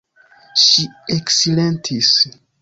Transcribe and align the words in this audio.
Ŝi 0.61 0.85
eksilentis. 1.17 2.11